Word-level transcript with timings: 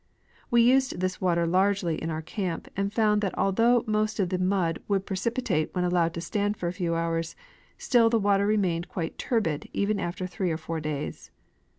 We 0.49 0.63
used 0.63 0.99
this 0.99 1.21
water 1.21 1.45
largely 1.45 2.01
in 2.01 2.09
our 2.09 2.23
camp, 2.23 2.67
and 2.75 2.91
found 2.91 3.21
that 3.21 3.37
although 3.37 3.83
most 3.85 4.19
of 4.19 4.29
the 4.29 4.39
mud 4.39 4.79
would 4.87 5.05
precipi 5.05 5.43
tate 5.45 5.75
when 5.75 5.83
allowed 5.83 6.15
to 6.15 6.21
stand 6.21 6.57
for 6.57 6.67
a 6.67 6.73
few 6.73 6.95
hours, 6.95 7.35
still 7.77 8.09
the 8.09 8.17
water 8.17 8.47
re 8.47 8.57
mained 8.57 8.87
quite 8.87 9.19
turbid 9.19 9.69
even 9.73 9.99
after 9.99 10.25
three 10.25 10.49
or 10.49 10.57
four 10.57 10.79
days. 10.79 11.29